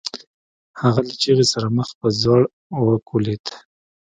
هغه 0.81 0.99
له 1.07 1.13
چيغې 1.21 1.45
سره 1.53 1.67
مخ 1.77 1.89
په 1.99 2.07
ځوړ 2.21 2.41
وکوليد. 2.87 3.45